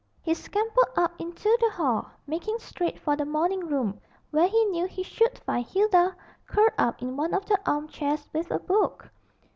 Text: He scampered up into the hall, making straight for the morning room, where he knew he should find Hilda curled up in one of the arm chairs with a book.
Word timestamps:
He 0.23 0.33
scampered 0.33 0.87
up 0.97 1.13
into 1.19 1.55
the 1.61 1.69
hall, 1.69 2.09
making 2.25 2.57
straight 2.57 2.99
for 2.99 3.15
the 3.15 3.23
morning 3.23 3.67
room, 3.67 4.01
where 4.31 4.47
he 4.47 4.65
knew 4.65 4.87
he 4.87 5.03
should 5.03 5.37
find 5.43 5.63
Hilda 5.63 6.15
curled 6.47 6.71
up 6.79 7.03
in 7.03 7.15
one 7.17 7.35
of 7.35 7.45
the 7.45 7.59
arm 7.69 7.87
chairs 7.87 8.27
with 8.33 8.49
a 8.49 8.57
book. 8.57 9.11